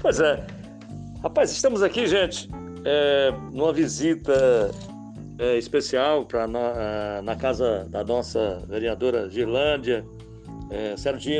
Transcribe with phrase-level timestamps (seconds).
[0.00, 0.42] Pois é.
[1.22, 2.48] Rapaz, estamos aqui, gente,
[2.86, 4.70] é, numa visita
[5.38, 10.02] é, especial para na, é, na, casa da nossa vereadora Girlândia,
[10.70, 10.94] é,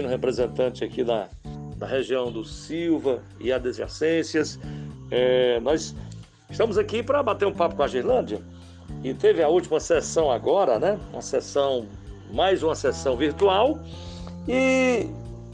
[0.07, 1.31] representante aqui da,
[1.79, 4.61] da região do Silva e adjacências.
[5.11, 5.97] É, nós
[6.51, 8.43] estamos aqui para bater um papo com a Girlândia
[9.03, 11.01] e teve a última sessão agora, né?
[11.15, 11.87] Uma sessão,
[12.31, 13.79] mais uma sessão virtual
[14.47, 15.07] e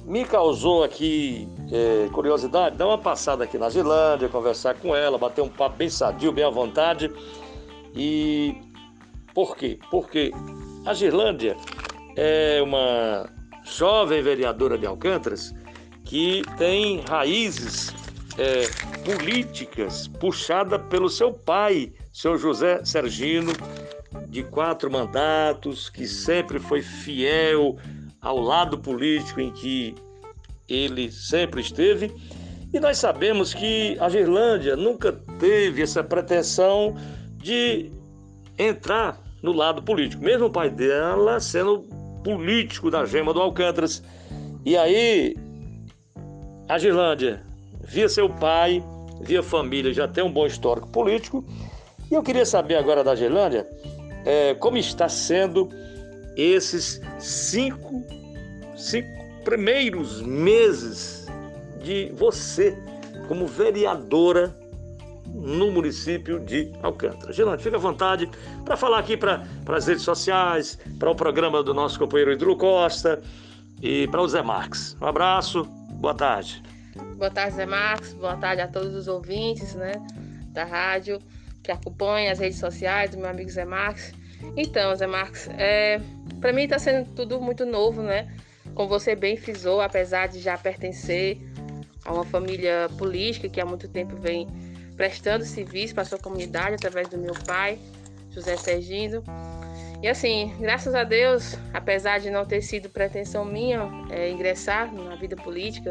[0.04, 5.42] me causou aqui é, curiosidade, dar uma passada aqui na Girlândia, conversar com ela, bater
[5.42, 7.10] um papo bem sadio, bem à vontade.
[7.94, 8.54] E
[9.34, 9.78] por quê?
[9.90, 10.30] Porque
[10.84, 11.56] a Girlândia
[12.16, 13.28] é uma
[13.64, 15.54] jovem vereadora de Alcântaras
[16.04, 17.92] que tem raízes
[18.38, 18.68] é,
[19.04, 23.52] políticas puxada pelo seu pai, seu José Sergino,
[24.28, 27.76] de quatro mandatos, que sempre foi fiel
[28.20, 29.94] ao lado político em que
[30.68, 32.12] ele sempre esteve.
[32.72, 36.96] E nós sabemos que a Girlândia nunca teve essa pretensão
[37.38, 37.90] de
[38.58, 41.80] entrar no lado político, mesmo o pai dela sendo
[42.24, 44.02] político da Gema do Alcântaras.
[44.64, 45.36] E aí,
[46.68, 47.42] a Girlândia,
[47.84, 48.82] via seu pai,
[49.20, 51.44] via família, já tem um bom histórico político.
[52.10, 53.66] E eu queria saber agora da Girlândia
[54.24, 55.68] é, como está sendo
[56.36, 58.04] esses cinco,
[58.76, 61.24] cinco primeiros meses
[61.80, 62.76] de você
[63.28, 64.52] como vereadora
[65.24, 67.32] no município de Alcântara.
[67.32, 68.28] Gelante, fica à vontade
[68.64, 73.22] para falar aqui para as redes sociais, para o programa do nosso companheiro Hidro Costa
[73.80, 74.96] e para o Zé Marques.
[75.00, 75.62] Um abraço,
[76.00, 76.60] boa tarde.
[77.16, 78.14] Boa tarde, Zé Marques.
[78.14, 79.92] Boa tarde a todos os ouvintes né,
[80.48, 81.20] da rádio
[81.62, 84.12] que acompanham as redes sociais do meu amigo Zé Marques.
[84.56, 86.00] Então, Zé Marques, é,
[86.40, 88.26] para mim está sendo tudo muito novo, né?
[88.76, 91.38] Como você bem frisou, apesar de já pertencer
[92.04, 94.46] a uma família política que há muito tempo vem
[94.94, 97.78] prestando serviço para sua comunidade através do meu pai,
[98.30, 99.24] José Sergino.
[100.02, 105.16] E assim, graças a Deus, apesar de não ter sido pretensão minha é, ingressar na
[105.16, 105.90] vida política,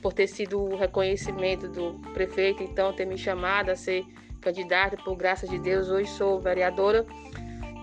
[0.00, 4.04] por ter sido o reconhecimento do prefeito, então ter me chamado a ser
[4.40, 7.04] candidata, por graça de Deus, hoje sou vereadora,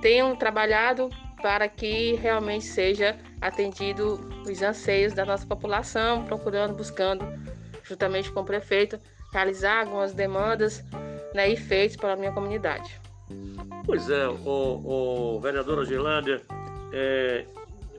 [0.01, 1.09] tenho trabalhado
[1.45, 4.19] para que realmente seja atendido
[4.49, 7.23] os anseios da nossa população, procurando, buscando,
[7.83, 8.99] juntamente com o prefeito,
[9.31, 10.83] realizar algumas demandas
[11.35, 12.99] né, e feitos para a minha comunidade.
[13.85, 16.41] Pois é, o, o vereador Girlândia,
[16.91, 17.45] é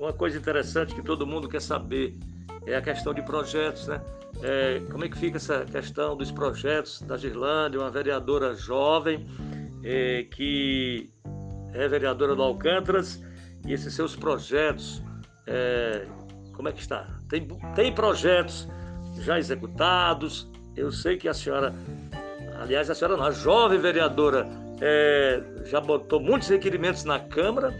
[0.00, 2.16] uma coisa interessante que todo mundo quer saber
[2.66, 4.02] é a questão de projetos, né?
[4.42, 9.24] É, como é que fica essa questão dos projetos da Girlândia, uma vereadora jovem
[9.84, 11.08] é, que
[11.72, 13.24] é vereadora do Alcântaras
[13.66, 15.02] e esses seus projetos,
[15.46, 16.06] é,
[16.52, 17.06] como é que está?
[17.28, 18.68] Tem, tem projetos
[19.20, 21.74] já executados, eu sei que a senhora,
[22.60, 24.46] aliás, a senhora não, a jovem vereadora
[24.80, 27.74] é, já botou muitos requerimentos na Câmara.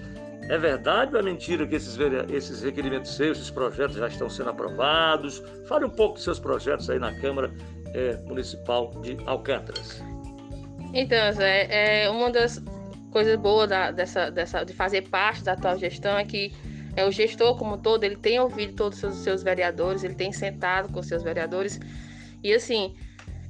[0.49, 1.99] É verdade ou é mentira que esses,
[2.31, 5.43] esses requerimentos seus, esses projetos já estão sendo aprovados?
[5.67, 7.51] Fale um pouco dos seus projetos aí na Câmara
[7.93, 10.03] é, Municipal de Alcântaras.
[10.95, 12.63] Então, Zé, é uma das
[13.17, 16.53] coisas boas da, dessa, dessa, de fazer parte da atual gestão é que
[16.95, 20.93] é, o gestor, como todo, ele tem ouvido todos os seus, vereadores, ele tem sentado
[20.93, 21.81] com os seus vereadores
[22.45, 22.95] e assim,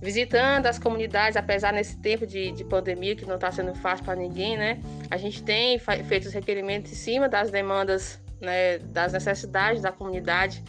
[0.01, 4.15] visitando as comunidades, apesar nesse tempo de, de pandemia, que não está sendo fácil para
[4.15, 4.81] ninguém, né?
[5.11, 10.63] A gente tem feito os requerimentos em cima das demandas, né, das necessidades da comunidade.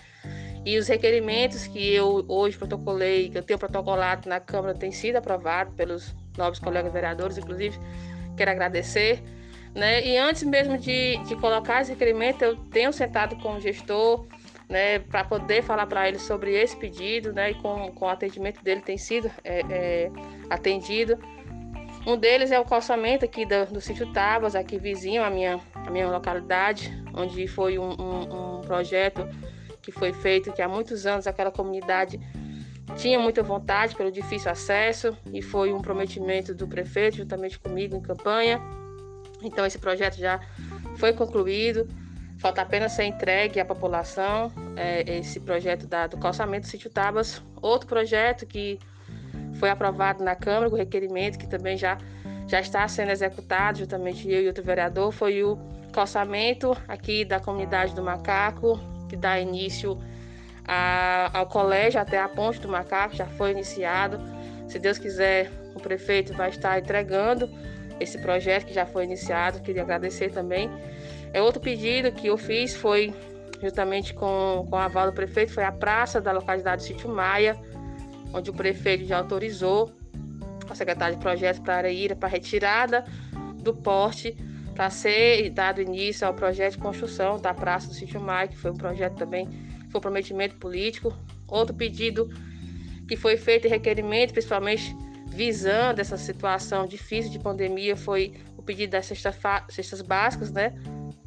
[0.66, 5.18] E os requerimentos que eu hoje protocolei, que eu tenho protocolado na Câmara, têm sido
[5.18, 7.78] aprovados pelos novos colegas vereadores, inclusive.
[8.38, 9.22] Quero agradecer.
[9.76, 10.06] Né?
[10.06, 14.26] E antes mesmo de, de colocar esse requerimento, eu tenho sentado com o gestor,
[14.70, 18.62] né, para poder falar para ele sobre esse pedido, né, e com, com o atendimento
[18.64, 20.12] dele tem sido é, é,
[20.50, 21.18] atendido.
[22.06, 25.92] Um deles é o calçamento aqui do, do sítio Tabas, aqui vizinho à minha, à
[25.92, 29.28] minha localidade, onde foi um, um, um projeto
[29.82, 32.20] que foi feito que há muitos anos aquela comunidade
[32.96, 38.02] tinha muita vontade pelo difícil acesso e foi um prometimento do prefeito juntamente comigo em
[38.02, 38.62] campanha.
[39.42, 40.40] Então esse projeto já
[40.98, 41.88] foi concluído.
[42.40, 47.42] Falta apenas ser entregue à população é, esse projeto da, do calçamento do sítio Tabas.
[47.62, 48.80] Outro projeto que
[49.60, 51.98] foi aprovado na Câmara, com requerimento, que também já,
[52.48, 55.58] já está sendo executado, juntamente eu e outro vereador, foi o
[55.92, 58.80] calçamento aqui da comunidade do Macaco,
[59.10, 59.98] que dá início
[60.68, 64.20] a, ao colégio até a ponte do Macaco, já foi iniciado.
[64.68, 67.50] Se Deus quiser, o prefeito vai estar entregando
[68.00, 69.62] esse projeto que já foi iniciado.
[69.62, 70.70] Queria agradecer também
[71.34, 73.14] é, outro pedido que eu fiz foi,
[73.62, 77.58] juntamente com, com a aval do prefeito, foi a praça da localidade do Sítio Maia,
[78.34, 79.92] onde o prefeito já autorizou
[80.70, 83.06] a secretária de projetos para Areira para retirada
[83.62, 84.36] do porte
[84.76, 88.72] para ser dado início ao projeto de construção da Praça do Sítio Mar, que foi
[88.72, 89.50] um projeto também,
[89.90, 91.14] foi um prometimento político.
[91.48, 92.30] Outro pedido
[93.08, 94.96] que foi feito em requerimento, principalmente
[95.28, 100.74] visando essa situação difícil de pandemia, foi o pedido das cestas básicas, né,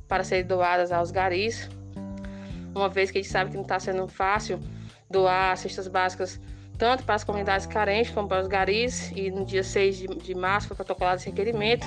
[0.07, 1.69] para serem doadas aos garis.
[2.75, 4.61] Uma vez que a gente sabe que não está sendo fácil
[5.09, 6.41] doar cestas básicas
[6.81, 10.35] tanto para as comunidades carentes como para os garis, e no dia 6 de, de
[10.35, 11.87] março foi protocolado esse requerimento.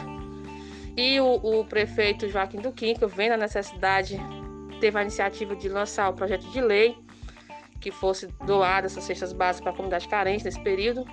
[0.96, 4.20] E o, o prefeito Joaquim Duquinho, vendo a necessidade,
[4.83, 6.97] teve a iniciativa de lançar o projeto de lei
[7.80, 11.06] que fosse doada essas cestas básicas para a comunidade carente nesse período.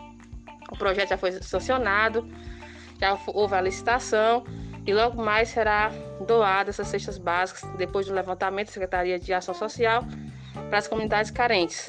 [0.73, 2.29] O projeto já foi sancionado,
[2.99, 4.43] já houve a licitação
[4.85, 5.89] e logo mais será
[6.27, 10.03] doada essas cestas básicas depois do levantamento da Secretaria de Ação Social
[10.69, 11.87] para as comunidades carentes.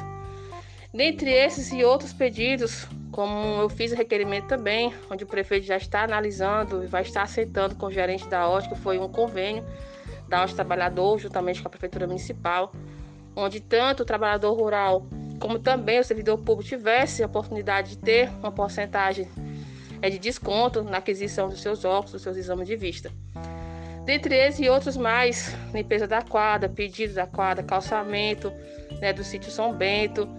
[0.94, 5.77] Dentre esses e outros pedidos, como eu fiz o requerimento também, onde o prefeito já
[5.77, 9.66] está analisando e vai estar aceitando com o gerente da ótica, foi um convênio
[10.31, 12.72] da ótica trabalhador, juntamente com a prefeitura municipal,
[13.36, 15.06] onde tanto o trabalhador rural
[15.39, 19.28] como também o servidor público tivesse a oportunidade de ter uma porcentagem
[20.01, 23.12] é, de desconto na aquisição dos seus óculos, dos seus exames de vista.
[24.06, 28.54] Dentre esses e outros mais, limpeza da quadra, pedido da quadra, calçamento
[29.00, 30.30] né, do sítio São Bento,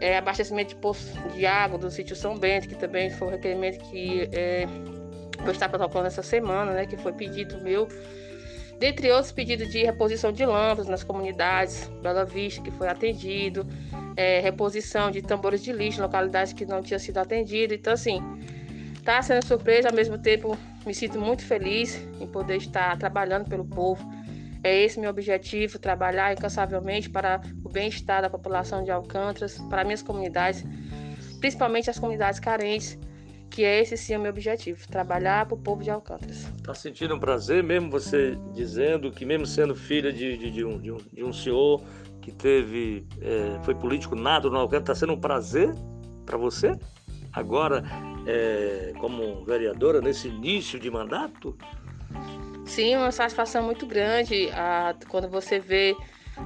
[0.00, 3.78] é, abastecimento de poço de água do sítio São Bento, que também foi um requerimento
[3.90, 4.66] que é,
[5.40, 7.88] vou estar protocolando essa semana, né, que foi pedido meu.
[8.78, 13.66] Dentre outros pedidos de reposição de lâmpadas nas comunidades, Bela Vista, que foi atendido,
[14.16, 17.72] é, reposição de tambores de lixo em localidades que não tinham sido atendido.
[17.72, 18.22] Então, assim,
[18.94, 23.64] está sendo surpresa, ao mesmo tempo me sinto muito feliz em poder estar trabalhando pelo
[23.64, 24.06] povo
[24.66, 30.02] é esse meu objetivo, trabalhar incansavelmente para o bem-estar da população de Alcântaras, para minhas
[30.02, 30.64] comunidades,
[31.38, 32.98] principalmente as comunidades carentes,
[33.50, 36.46] que é esse sim o meu objetivo, trabalhar para o povo de Alcântaras.
[36.56, 40.78] Está sentindo um prazer mesmo você dizendo que mesmo sendo filha de, de, de, um,
[40.78, 41.82] de, um, de um senhor
[42.20, 45.72] que teve, é, foi político nada no Alcântara, está sendo um prazer
[46.24, 46.76] para você?
[47.32, 47.84] Agora,
[48.26, 51.56] é, como vereadora, nesse início de mandato?
[52.64, 55.94] Sim, uma satisfação muito grande a, quando você vê,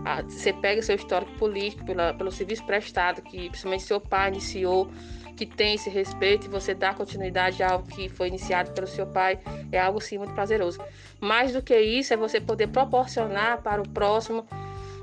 [0.05, 4.91] a, você pega seu histórico político pela, pelo serviço prestado, que principalmente seu pai iniciou,
[5.37, 9.07] que tem esse respeito e você dá continuidade a algo que foi iniciado pelo seu
[9.07, 9.39] pai,
[9.73, 10.79] é algo sim muito prazeroso.
[11.21, 14.47] Mais do que isso, é você poder proporcionar para o próximo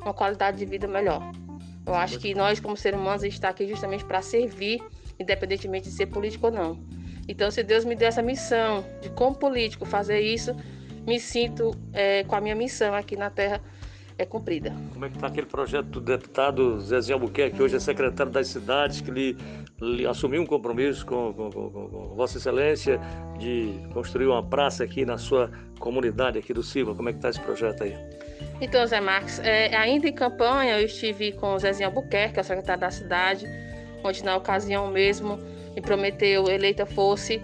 [0.01, 1.21] uma qualidade de vida melhor.
[1.85, 4.83] Eu acho que nós, como seres humanos, a gente está aqui justamente para servir,
[5.19, 6.79] independentemente de ser político ou não.
[7.27, 10.55] Então, se Deus me deu essa missão de, como político, fazer isso,
[11.05, 13.61] me sinto é, com a minha missão aqui na Terra
[14.17, 14.73] é cumprida.
[14.93, 18.47] Como é que está aquele projeto do deputado Zezinho Albuquerque, que hoje é secretário das
[18.47, 19.37] cidades, que lhe,
[19.81, 22.99] lhe assumiu um compromisso com, com, com, com, Vossa Excelência
[23.37, 26.95] de construir uma praça aqui na sua comunidade aqui do Silva?
[26.95, 27.95] Como é que está esse projeto aí?
[28.59, 32.41] Então, Zé Marcos, é, ainda em campanha eu estive com o Zezinho Albuquerque, que é
[32.41, 33.45] o secretário da cidade,
[34.03, 35.37] onde na ocasião mesmo
[35.75, 37.41] me prometeu eleita fosse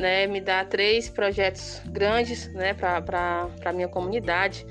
[0.00, 4.66] né, me dá três projetos grandes né, para a minha comunidade.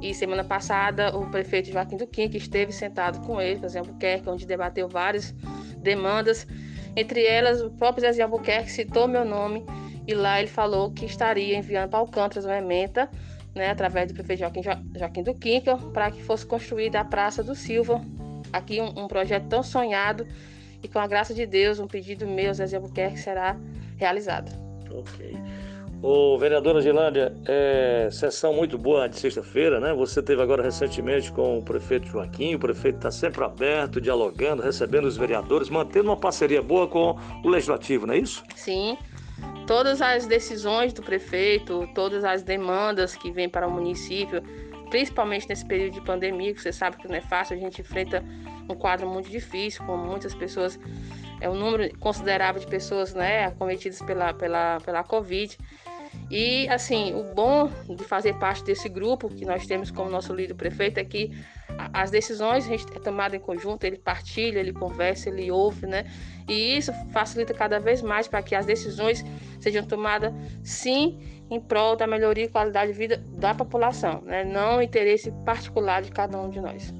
[0.00, 4.28] E semana passada o prefeito Joaquim Duquim, que esteve sentado com ele, por exemplo, Albuquerque,
[4.28, 5.34] onde debateu várias
[5.78, 6.46] demandas.
[6.96, 9.64] Entre elas, o próprio Zezé Albuquerque citou meu nome
[10.06, 13.08] e lá ele falou que estaria enviando para Alcântara uma emenda,
[13.54, 14.62] né, através do prefeito Joaquim,
[14.96, 18.00] Joaquim Duquim, para que fosse construída a Praça do Silva.
[18.52, 20.26] Aqui um, um, projeto tão sonhado
[20.82, 23.56] e com a graça de Deus, um pedido meu, Zezé Albuquerque, será
[23.96, 24.50] realizado.
[24.90, 25.36] Ok.
[26.02, 29.92] O vereadora Gilândia, é, sessão muito boa de sexta-feira, né?
[29.92, 35.04] Você teve agora recentemente com o prefeito Joaquim, o prefeito está sempre aberto, dialogando, recebendo
[35.04, 38.42] os vereadores, mantendo uma parceria boa com o legislativo, não é isso?
[38.56, 38.96] Sim.
[39.66, 44.42] Todas as decisões do prefeito, todas as demandas que vêm para o município,
[44.88, 48.24] principalmente nesse período de pandemia, que você sabe que não é fácil, a gente enfrenta
[48.70, 50.80] um quadro muito difícil, com muitas pessoas
[51.40, 55.56] é um número considerável de pessoas né, acometidas pela, pela, pela Covid.
[56.30, 60.54] E, assim, o bom de fazer parte desse grupo que nós temos como nosso líder
[60.54, 61.32] prefeito é que
[61.92, 66.04] as decisões a gente é tomada em conjunto, ele partilha, ele conversa, ele ouve, né?
[66.48, 69.24] E isso facilita cada vez mais para que as decisões
[69.58, 71.18] sejam tomadas, sim,
[71.50, 74.44] em prol da melhoria e qualidade de vida da população, né?
[74.44, 76.94] Não interesse particular de cada um de nós.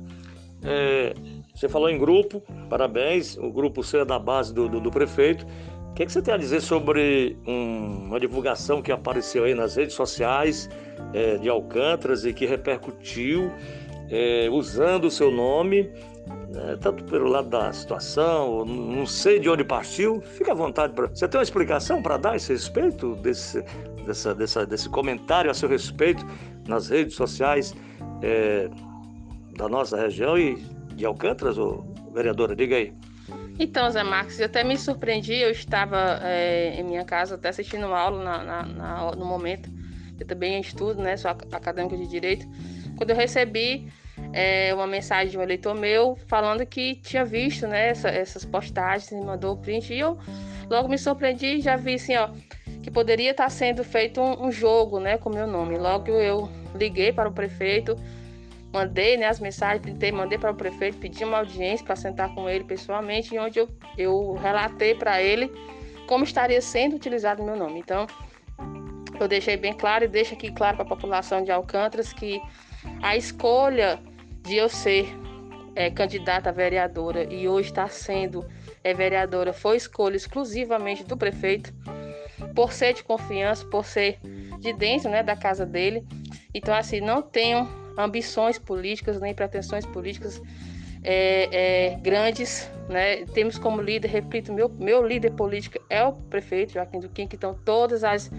[0.63, 1.15] É,
[1.55, 3.37] você falou em grupo, parabéns.
[3.37, 5.47] O grupo C é da base do, do, do prefeito.
[5.91, 9.55] O que, é que, você tem a dizer sobre um, uma divulgação que apareceu aí
[9.55, 10.71] nas redes sociais
[11.13, 13.51] é, de Alcântaras e que repercutiu
[14.09, 15.91] é, usando o seu nome
[16.51, 20.93] né, tanto pelo lado da situação, não sei de onde partiu, fica à vontade.
[20.93, 21.07] Pra...
[21.07, 23.65] Você tem uma explicação para dar a esse respeito, desse,
[24.05, 26.25] dessa, dessa, desse comentário a seu respeito
[26.67, 27.75] nas redes sociais
[28.23, 28.69] é,
[29.57, 30.57] da nossa região e
[30.95, 32.55] de Alcântaras, ô, vereadora?
[32.55, 32.93] Diga aí.
[33.63, 37.85] Então, Zé Marcos, eu até me surpreendi, eu estava é, em minha casa até assistindo
[37.93, 39.71] aula na, na, na, no momento,
[40.19, 42.49] eu também estudo, né, sou acadêmica de Direito,
[42.97, 43.93] quando eu recebi
[44.33, 49.13] é, uma mensagem de um eleitor meu falando que tinha visto né, essa, essas postagens,
[49.13, 50.17] me mandou o print, e eu
[50.71, 52.31] logo me surpreendi e já vi assim, ó,
[52.83, 55.77] que poderia estar sendo feito um, um jogo né, com meu nome.
[55.77, 57.95] Logo eu liguei para o prefeito,
[58.73, 62.49] mandei né, as mensagens, tentei, mandei para o prefeito, pedi uma audiência para sentar com
[62.49, 65.53] ele pessoalmente, onde eu, eu relatei para ele
[66.07, 67.79] como estaria sendo utilizado o meu nome.
[67.81, 68.07] Então,
[69.19, 72.41] eu deixei bem claro e deixo aqui claro para a população de Alcântaras que
[73.03, 74.01] a escolha
[74.43, 75.07] de eu ser
[75.75, 78.47] é, candidata a vereadora e hoje está sendo
[78.83, 81.73] é, vereadora foi escolha exclusivamente do prefeito,
[82.55, 84.19] por ser de confiança, por ser
[84.59, 86.05] de dentro né, da casa dele.
[86.53, 90.41] Então, assim, não tenho ambições políticas nem pretensões políticas
[91.03, 91.49] é,
[91.93, 92.71] é, grandes.
[92.89, 93.25] Né?
[93.27, 97.59] Temos como líder, repito, meu, meu líder político é o prefeito Joaquim Duquim, que então
[97.65, 98.31] todas as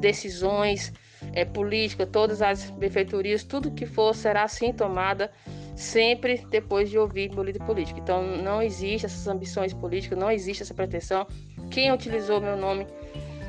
[0.00, 0.92] decisões
[1.32, 5.30] é, políticas, todas as prefeiturias, tudo que for será assim tomada
[5.74, 7.98] sempre depois de ouvir meu líder político.
[7.98, 11.26] Então não existe essas ambições políticas, não existe essa pretensão.
[11.70, 12.86] Quem utilizou meu nome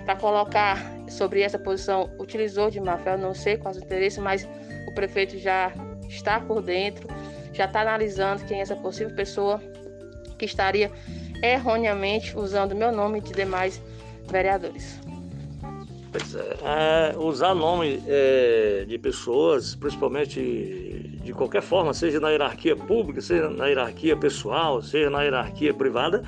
[0.06, 4.48] para colocar sobre essa posição utilizou de má fé, não sei quais os interesses, mas
[4.88, 5.72] o prefeito já
[6.08, 7.08] está por dentro,
[7.54, 9.62] já está analisando quem é essa possível pessoa
[10.38, 10.92] que estaria
[11.42, 13.82] erroneamente usando meu nome e de demais
[14.30, 15.00] vereadores.
[16.64, 23.20] É, é usar nome é, de pessoas, principalmente de qualquer forma, seja na hierarquia pública,
[23.20, 26.24] seja na hierarquia pessoal, seja na hierarquia privada,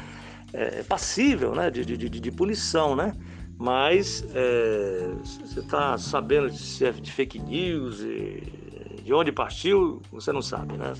[0.54, 3.14] é, é passível né, de, de, de punição, né?
[3.58, 8.68] Mas é, você está sabendo se é de fake news e
[9.08, 10.94] de onde partiu, você não sabe, né?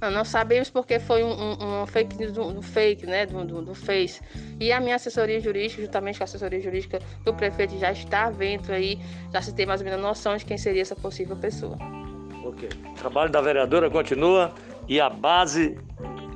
[0.00, 3.44] Não, não sabemos porque foi um, um, um fake news do, do, fake, né, do,
[3.44, 4.20] do, do, Face.
[4.58, 8.72] E a minha assessoria jurídica, juntamente com a assessoria jurídica do prefeito, já está vendo
[8.72, 8.98] aí,
[9.32, 11.78] já se tem mais ou menos noção de quem seria essa possível pessoa.
[12.44, 12.68] Ok.
[12.90, 14.52] O trabalho da vereadora continua
[14.88, 15.78] e a base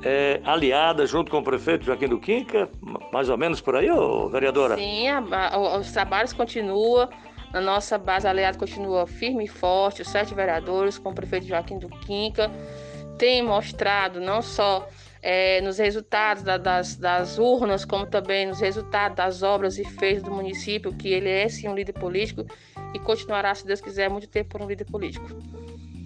[0.03, 2.69] é, aliada junto com o prefeito Joaquim do Quinca,
[3.11, 4.75] mais ou menos por aí, ô, vereadora?
[4.75, 7.09] Sim, a, a, os trabalhos continuam,
[7.53, 11.79] a nossa base aliada continua firme e forte, os sete vereadores com o prefeito Joaquim
[11.79, 12.51] do Quinca
[13.17, 14.87] tem mostrado não só
[15.21, 20.23] é, nos resultados da, das, das, urnas, como também nos resultados das obras e feitos
[20.23, 22.45] do município, que ele é sim um líder político
[22.93, 25.27] e continuará, se Deus quiser, muito tempo por um líder político.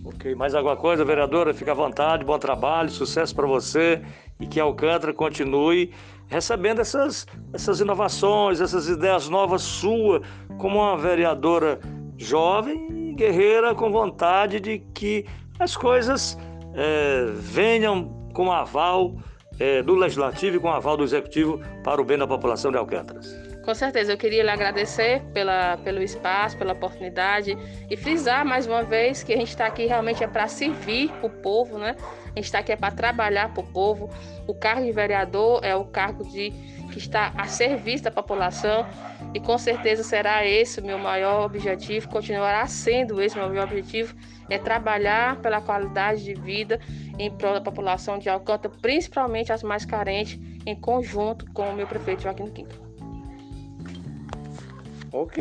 [0.06, 1.54] Ok, mais alguma coisa, vereadora?
[1.54, 4.02] Fica à vontade, bom trabalho, sucesso para você
[4.38, 5.94] e que Alcântara continue
[6.28, 10.22] recebendo essas, essas inovações, essas ideias novas sua,
[10.58, 11.80] como uma vereadora
[12.18, 15.26] jovem guerreira com vontade de que
[15.58, 16.38] as coisas
[16.74, 19.16] é, venham com aval
[19.60, 23.53] é, do Legislativo e com aval do Executivo para o bem da população de Alcântaras.
[23.63, 27.58] Com certeza, eu queria lhe agradecer pela, pelo espaço, pela oportunidade
[27.89, 31.29] e frisar mais uma vez que a gente está aqui realmente é para servir o
[31.29, 31.96] povo, né?
[32.25, 34.10] A gente está aqui é para trabalhar para o povo.
[34.46, 36.51] O cargo de vereador é o cargo de
[36.91, 38.86] que está a serviço da população
[39.34, 43.63] e com certeza será esse o meu maior objetivo, continuará sendo esse o meu maior
[43.63, 44.13] objetivo,
[44.50, 46.82] é trabalhar pela qualidade de vida
[47.17, 51.88] em prol da população de Alcântara, principalmente as mais carentes, em conjunto com o meu
[51.88, 52.83] prefeito Joaquim Quinto.
[55.13, 55.38] Ok.